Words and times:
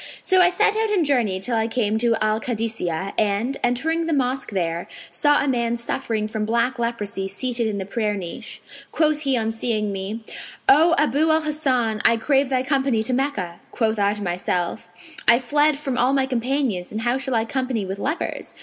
So 0.23 0.41
I 0.41 0.49
set 0.49 0.75
out 0.75 0.89
and 0.89 1.05
journeyed 1.05 1.43
till 1.43 1.55
I 1.55 1.67
came 1.67 1.99
to 1.99 2.15
Al 2.23 2.39
Kadisνyah[FN#502] 2.41 3.13
and, 3.19 3.57
entering 3.63 4.07
the 4.07 4.13
mosque 4.13 4.49
there, 4.49 4.87
saw 5.11 5.39
a 5.43 5.47
man 5.47 5.75
suffering 5.77 6.27
from 6.27 6.43
black 6.43 6.79
leprosy 6.79 7.27
seated 7.27 7.67
in 7.67 7.77
the 7.77 7.85
prayer 7.85 8.15
niche. 8.15 8.63
Quoth 8.91 9.19
he 9.19 9.37
on 9.37 9.51
seeing 9.51 9.91
me, 9.91 10.23
'O 10.67 10.95
Abu 10.97 11.29
al 11.29 11.43
Hasan, 11.43 12.01
I 12.03 12.17
crave 12.17 12.49
thy 12.49 12.63
company 12.63 13.03
to 13.03 13.13
Meccah.' 13.13 13.59
Quoth 13.69 13.99
I 13.99 14.15
to 14.15 14.23
myself, 14.23 14.89
'I 15.27 15.37
fled 15.37 15.77
from 15.77 15.99
all 15.99 16.13
my 16.13 16.25
companions, 16.25 16.91
and 16.91 17.01
how 17.01 17.19
shall 17.19 17.35
I 17.35 17.45
company 17.45 17.85
with 17.85 17.99
lepers?' 17.99 18.55